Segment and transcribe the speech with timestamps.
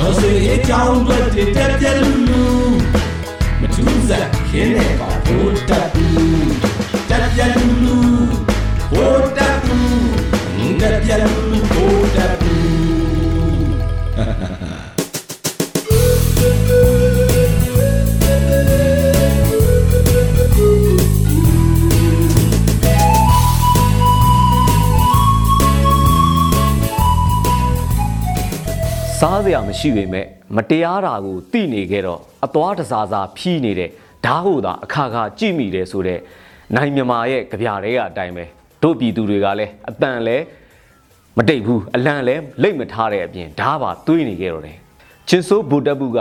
[0.00, 1.18] တော်စေအကြောင်းတွေ
[1.56, 2.44] တက်ပြက်လူလူ
[3.60, 6.50] မထူးစားခင်းနေပါဘိုးတက်ဘူး
[7.10, 7.96] တက်ပြက်လူလူ
[8.92, 11.49] ဘိုးတက်ဘူးတက်ပြက်လူ
[29.22, 33.90] စားစရာမရှိပေမဲ့မတရားတာကိုသိနေခဲ့တော့အသွားတစားစားဖြီးနေတဲ့
[34.26, 36.20] ဓာတ်ဟုတ်တာအခါခါကြည့်မိတယ်ဆိုတော့
[36.76, 38.44] နိုင်မြမာရဲ့ကြပြတွေကအတိုင်းပဲ
[38.82, 40.36] တို့ပြည်သူတွေကလည်းအတန်လဲ
[41.36, 44.76] မတိတ်ဘူးအလံလဲလိတ်မထားတဲ့အပြင်ဓာတ်ပါသွေးနေခဲ့တော့တယ်
[45.28, 46.18] ချင်းစိုးဘူတက်ဘူးက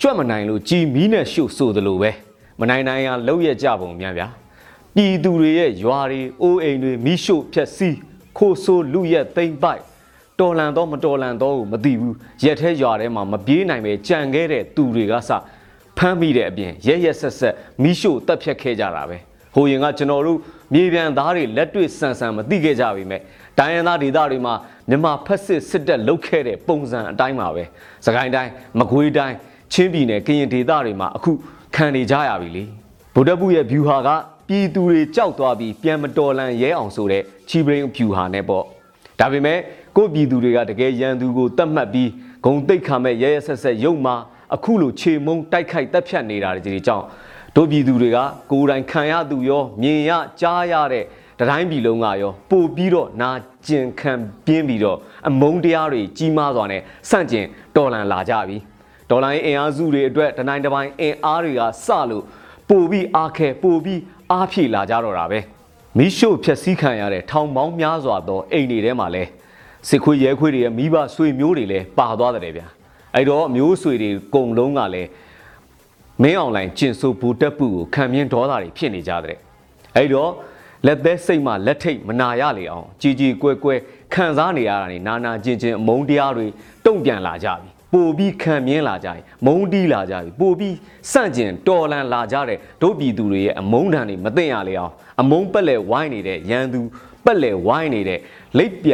[0.00, 2.10] ကြွက်မနိုင်လို့ជីမီးနဲ့ရှုပ်ဆိုသလိုပဲ
[2.60, 4.26] မနိုင်နိုင်ရလောက်ရကြပုံများဗျာ
[4.94, 7.96] ပြည်သူတွေရဲ့ရွာတွေအိုးအိမ်တွေမီးရှို့ဖျက်ဆီး
[8.38, 9.82] ခိုးဆိုးလူရက်သိမ့်ပိုက်
[10.40, 15.30] တော်လန်တော့မတော်လန်တော့ကိုမသိဘူးရက်ထဲရွာထဲမှာမပြေးနိုင်ပဲကြံခဲ့တဲ့သူတွေကစ
[15.98, 19.18] ဖမ်းမိတဲ့အပြင်ရဲရဲဆက်ဆက်မီးရှို့တက်ဖြတ်ခဲ့ကြတာပဲ
[19.54, 20.38] ဟိုရင်ကကျွန်တော်တို့
[20.74, 23.20] မြေပြန်သားတွေလက်တွေ့ဆန်ဆန်မသိခဲ့ကြပြီမဲ့
[23.58, 24.54] ဒိုင်းရန်သားဒေသတွေမှာ
[24.88, 27.64] မြန်မာဖက်စစ်စစ်တပ်လုတ်ခဲ့တဲ့ပုံစံအတိုင်းပါပဲ
[28.06, 29.36] စကိုင်းတိုင်းမကွေးတိုင်း
[29.72, 31.30] ချင်းပြည်နယ်ကရင်ဒေသတွေမှာအခု
[31.74, 32.64] ခံနေကြရပြီလေ
[33.14, 34.08] ဗုဒ္ဓဘုရဲ့ view ဟာက
[34.48, 38.64] ပြည်သူတွေကြောက်သွားပြီးပြန်မတော်လန်ရဲအောင်ဆိုတဲ့ချီဘရင် view ဟာနဲ့ပေါ့
[39.20, 39.58] ဒါပေမဲ့
[39.96, 42.10] ကိုယ့်ပြည်သူတွေကတကယ်ရန်သူကိုတတ်မှတ်ပြီး
[42.44, 44.16] ဂုံတိတ်ခါမဲ့ရဲရဲဆက်ဆက်ရုံမှာ
[44.54, 47.04] အခုလိုခြေမုံတိုက်ခိုက်တက်ဖြတ်နေတာတွေကြောင့်
[47.56, 48.18] တို့ပြည်သူတွေက
[48.50, 51.04] ကိုယ်တိုင်ခံရသူရောမြင်ရကြားရတဲ့
[51.40, 53.30] တတိုင်းပြည်လုံးကရောပို့ပြီးတော့နာ
[53.66, 54.12] ကျင်ခံ
[54.46, 57.46] ပြင်းပြီးတော့အမုန်းတရားတွေကြီးမားစွာနဲ့ဆန့်ကျင်
[57.76, 58.56] တော်လှန်လာကြပြီ
[59.10, 62.24] ဒေါ်လာအင်အားစုတွေအတွက်တနိုင်တစ်ပိုင်းအင်အားတွေကစလို့
[62.68, 64.00] ပို့ပြီးအားခဲပို့ပြီး
[64.32, 65.38] အားဖြည့်လာကြတော့တာပဲ
[65.98, 69.24] မီးရှို့ဖျက်ဆီးခံရတဲ့ထောင်ပေါင်းများစွာသောအိမ်တွေထဲမှာလဲ
[69.88, 72.66] စစ်ခွေးရဲခွေးတွေရဲ့မိဘဆွေမျိုးတွေလည်းပါသွားတယ်ဗျာ
[73.14, 75.08] အဲ့တော့အမျိုးဆွေတွေအကုန်လုံးကလည်း
[76.22, 79.36] မင်းအောင်လိုင်းကျင်ဆိုဘူတက်ပူကိုခံမြင်ဒေါသတွေဖြစ်နေကြတဲ့
[79.96, 80.30] အဲ့တော့
[80.86, 83.74] လက်သက်စိတ်မှလက်ထိတ်မနာရလေအောင်ជីជីကွဲကွဲ
[84.14, 86.46] ခံစားနေရတာနေနာနာကျင်ကျင်အမုန်းတရားတွေ
[86.86, 90.76] တုံ့ပြန်လာကြပြီပိုပြီးခံမြင်လာကြပြီမုန်းတီးလာကြပြီပိုပြီး
[91.12, 96.80] စန့်ကျင်တော်လန်လာကြတဲ့ဒုပြည်သူတွေရဲ့အမုန်းတန်တွေမသိရလေအောင်အမုန်းပက်လက်ဝိုင်းနေတဲ့ရန်သူ
[97.24, 98.20] ပက်လက်ဝိုင်းနေတဲ့
[98.58, 98.92] လိပ်ပြ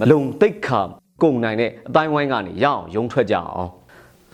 [0.00, 0.80] မလုံတိတ်ခါ
[1.22, 3.70] ကုန်နိုင်တဲ့အတိုင်းဝိုင်းကနေရအောင်ရုံထွက်ကြအောင်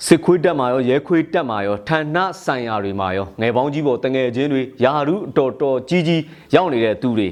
[0.06, 6.22] စစ်ခွေးတက်မှာရောရဲခွေးတက်မှာရောဌာနဆိုင်ရာတွေမှာရောငယ်ပေါင်းကြီးပေါ်တငယ်ချင်းတွေယာရုအတော်တော်ကြီးကြီး
[6.54, 7.28] ရောက်နေတဲ့သူတွေ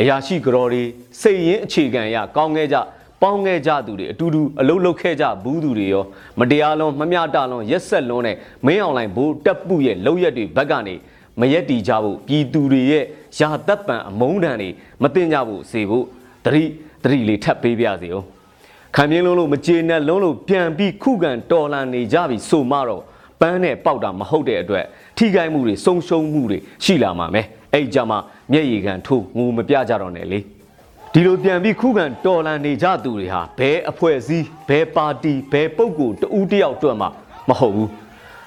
[0.00, 0.82] အရာရှိကြော်တွေ
[1.20, 2.76] စိတ်ရင်းအခြေခံရကောင်းခဲ့ကြ
[3.22, 6.04] ပေါင်းခဲ့ကြသူတွေအတူတူအလုတ်လုတ်ခဲ့ကြဘူးသူတွေရော
[6.38, 10.94] မတရားလုံးမမျှတလုံးရက်ဆက်လုံးနဲ့မင်းအောင်လိုင်းဘိုးတက်ပုရဲ့လောက်ရက်တွေဘက်ကနေ
[11.40, 13.04] မရက်တီကြဖို့ပြည်သူတွေရဲ့
[13.38, 14.68] ရာသက်ပံအမုန်းတန်တွေ
[15.02, 16.06] မတင်ကြဖို့စေဖို့
[16.44, 16.64] တတိ
[17.02, 18.26] တတိလေးထပ်ပေးပြစေအောင်
[18.96, 23.02] ခံပြင်းလုံးလို့မကျေနပ်လုံးလို့ပြန်ပြီးခုခံတော်လှန်နေကြပြီဆိုမှတော့
[23.40, 24.84] ပန်းနဲ့ပေါက်တာမဟုတ်တဲ့အတွက်
[25.16, 28.18] ထိခိုက်မှုတွေဆုံးရှုံးမှုတွေရှိလာမှာမယ်အဲ့ကြမှာ
[28.52, 30.38] မျက်ရည်ခံထိုးငိုမပြကြတော့နဲ့လေ
[31.12, 37.06] ဒီလိုပြန်ပြီးခုခံတော်လန်နေကြသူတွေဟာဘဲအဖွဲ့အစည်းဘဲပါတီဘဲပုဂ္ဂိုလ်တဦးတယောက်အတွက်မှ
[37.48, 37.88] မဟုတ်ဘူး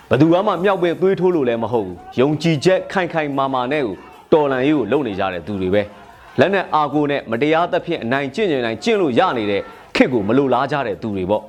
[0.09, 3.95] ဘယ်သူမှမြောက်ပင်သွေးထိုးလို့လည်းမဟုတ်ဘူးယုံကြည်ချက်ခိုင်ခိုင်မာမာနဲ့ကို
[4.33, 5.81] တော်လန်ရေးကိုလုပ်နေကြတဲ့သူတွေပဲ
[6.40, 9.62] လက်နဲ့အာကိုနဲ့မတရားသဖြင့်အနိုင်ကျင့်ကြနိုင်ကျင့်လို့ရနေတဲ့
[9.96, 11.44] ခစ်ကိုမလိုလားကြတဲ့သူတွေပေါ့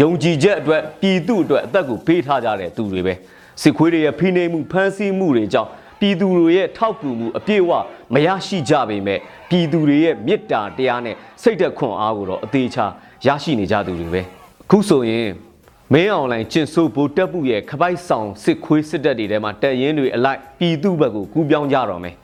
[0.00, 3.14] ယုံကြည်ချက်အတွက်ပြည်သူအတွက်အသက်ကိုပေးထားကြတဲ့သူတွေပဲ
[3.62, 5.70] စစ်ခွေးတွေရဲ့ဖိနှိပ်မှုဖမ်းဆီးမှုတွေကြောင့်
[6.00, 7.70] ပြည်သူတွေရဲ့ထောက်ကူမှုအပြည့်အဝ
[8.14, 9.18] မရရှိကြပေမဲ့
[9.50, 12.86] ပြည်သူတွေရဲ့မေတ္တာတရားနဲ့စိတ်သက်ခွန်အားကိုတော့အသေးချာ
[13.26, 14.22] ရရှိနေကြသူတွေပဲ
[14.64, 15.28] အခုဆိုရင်
[15.92, 22.14] မင်းအွန်လိုင်းကျင့်ဆိုးဖို့တက်မှုရဲ့ခပိုက်ဆောင်စစ်ခွေးစစ်တပ်တွေထဲမှာတက်ရင်တွေအလိုက်ပြည်သူဘက်ကိုကူးပြောင်းကြတော့မယ်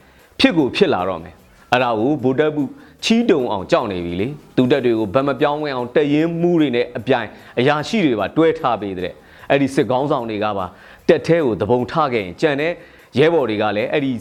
[0.41, 1.35] ဖြစ်ကိုဖြစ်လာတော့မယ်
[1.73, 2.65] အဲ့ဒါကိုဗိုလ်တပ်မှု
[3.05, 7.29] ချီးတုံအောင်ကြောက်နေပြီလေသူတက်တွေကိုဗတ်မပြောင်းဝင်အောင်တက်ရင်မှုတွေနဲ့အပြိုင်
[7.59, 9.13] အရာရှိတွေပါတွဲထားပေးတဲ့
[9.51, 10.67] အဲ့ဒီစစ်ကောင်းဆောင်တွေကပါ
[11.09, 12.73] တက်ထဲကိုတပုံထခဲ့ရင်ကြံတဲ့
[13.19, 14.13] ရဲဘော်တွေကလည်းအဲ့ဒီ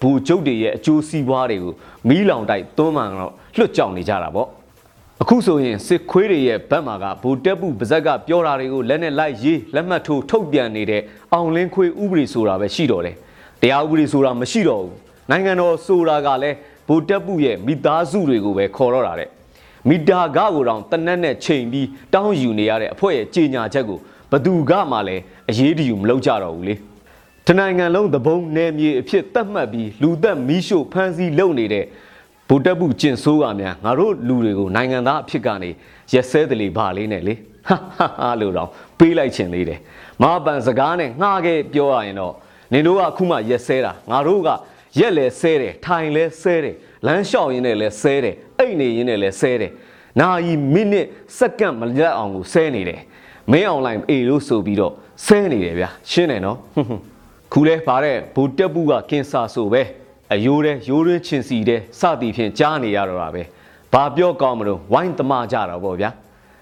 [0.00, 1.72] ဘူကျုပ်တွေရဲ့အကျိုးစီးပွားတွေကို
[2.08, 4.48] မီးလောင်တိုက်သွန်းမှန်တော့လွတ်ကြောင်နေကြတာပေါ့
[5.22, 11.02] အခုဆိုရင်စစ်ခွေးတွေရဲ့ဘက်မှာကဘူတက်ပုပါဇက်ကပြောတာတွေကိုလက်နဲ့လိုက်ရေးလက်မှတ်ထိုးထုတ်ပြန်နေတဲ့
[11.32, 13.16] အောင်လင်းခွေးဥပဒေဆိုတာပဲရှိတော့တယ်
[13.62, 14.96] တရားဥပဒေဆိုတာမရှိတော့ဘူး
[15.30, 16.56] နိုင်ငံတော်ဆိုတာကလည်း
[16.90, 19.28] ဘူတက်ပုရဲ့မိသားစုတွေကိုပဲခေါ်တော့တာတဲ့
[19.88, 23.98] မီတာကကိုတောင်တနက်နဲ့ချိန်ပြီးတောင်းယူနေရတဲ့အဖွဲ့ရဲ့ကြေညာချက်ကို
[24.32, 26.74] ဘသူကမှလည်းအရေးတယူမလုပ်ကြတော့ဘူးလေ
[27.46, 31.84] တနိုင်ငံလုံးသဘုံနယ်မြေအဖြစ်သတ်မှတ်ပြီးလူသက်မီးရှို့ဖမ်းဆီးလုပ်နေတဲ့
[32.48, 35.70] ဗိုလ်တပ်ဘူးကျင်ဆိုးကများငါတို့လူတွေကိုနိုင်ငံသားအဖြစ်ကနေ
[36.12, 37.34] ရက်စဲတယ်လေဗာလေးနဲ့လေ
[37.68, 39.80] ဟာဟာဟာလို့တော့ပေးလိုက်ခြင်းလေးတယ်
[40.22, 42.34] မဟာပန်စကားနဲ့ငှားခဲ့ပြောရရင်တော့
[42.72, 44.48] နင်တို့ကအခုမှရက်စဲတာငါတို့က
[44.98, 46.74] ရက်လဲဆဲတယ်ထိုင်လဲဆဲတယ်
[47.06, 49.72] လမ်းလျှောက်ရင်းနဲ့လဲဆဲတယ်အိတ်နေရင်းနဲ့လဲဆဲတယ်
[50.20, 51.06] နာယီမိနစ်
[51.38, 53.00] စက္ကန့်မလက်အောင်ကိုဆဲနေတယ်
[53.52, 54.92] မင်းအွန်လိုင်းအေလို့ဆိုပြီးတော့
[55.26, 57.02] ဆဲနေတယ်ဗျာရှင်းတယ်နော်ဟွန်းဟွန်း
[57.52, 59.82] ခုလဲဗါတဲ့ဘူတက်ပူကကင်ဆာဆိုပဲ
[60.32, 63.42] အယိုးတဲ့ရိုးရင်းချင်စီတဲ့စသည်ဖြင့်ကြားနေရတော့တာပဲ
[63.92, 66.10] ဘာပြောကောင်းမလို့ဝိုင်းတမကြတော့ဗောဗျာ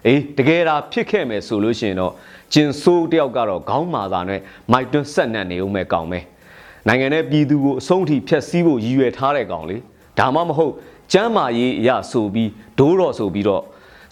[0.07, 2.13] အေးတကယ်ဒါဖြစ်ခဲ့မယ်ဆိုလို့ရှိရင်တော့
[2.53, 4.41] ဂျင်ဆိုးတယောက်ကတော့ခေါင်းမာသာနဲ့
[4.73, 6.25] မိုက်တွန်းဆက်နက်နေဦးမယ်ကောင်းမယ်
[6.89, 9.77] နိုင်ငံရဲ့ပြည်သူကိုအဆုံးထိဖျက်ဆီးဖို့ရည်ရွယ်ထားတဲ့ကောင်လေ
[10.19, 10.73] ဒါမှမဟုတ်
[11.13, 13.63] ကျမ်းမာရေးအရဆိုပြီးဒိုးတော်ဆိုပြီးတော့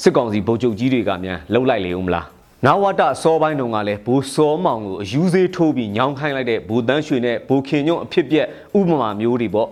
[0.02, 2.26] စစ်ကောင်စီဗိုလ်ချုပ်ကြီးတွေကမြန်လှုပ်လိုက်လေဦးမလား
[2.67, 8.46] နာဝတ္တစောပိုင်းတုန်းကလည်းဘိုးစောမောင်ကိုအယူသေးထိုးပြီးညောင်းခိုင်းလိုက်တဲ့ဘိုးတန်းရွှေနဲ့ဘိုးခင်ညွန့်အဖြစ်ပြက်
[8.78, 9.69] ဥပမာမျိုးတွေပေါ့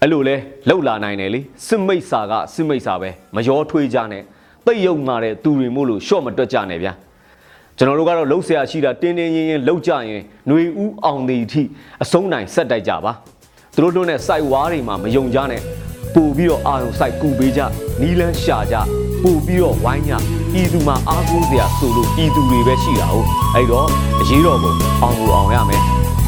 [0.00, 0.36] အဲ့လိုလဲ
[0.68, 4.22] လှုပ်လာနိုင်တယ်လေစစ်မိတ်စာကစစ်မိတ်စာပဲမရောထွေးကြနဲ့
[4.66, 6.92] တိတ်ယုံမာတဲ့သူတွေမို့လို့ရှော့မတွက်ကြနဲ့ဗျာ
[7.78, 11.62] ကျွန်တော်တို့ကတော့လှုပ်ရှားရှိတာတင်းတင်းရင်းရင်းလှုပ်ကြရင်ຫນွေဦးအောင်သည်အထိ
[12.02, 13.12] အဆုံးနိုင်ဆက်တိုက်ကြပါ
[13.76, 15.62] သူတို့တို့နဲ့စိုက်ဝါးတွေမှာမယုံကြနဲ့
[16.14, 17.60] ပို့ပြီးတော့အာရုံစိုက်ကူပေးကြ
[18.00, 18.76] နီလန်းရှာကြ
[19.22, 20.12] ပို့ပြီးတော့ဝိုင်းကြ
[20.52, 23.88] ပြည်သူမှာအားကိုးစရာဆိုလို့ပြည်သူတွေပဲရှိတာဟုတ်အဲ့တော့
[24.20, 24.72] အရေးတော်ပုံ
[25.02, 25.82] အောင်ကိုအောင်ရမယ်။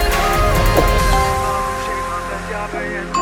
[2.71, 3.20] 可以。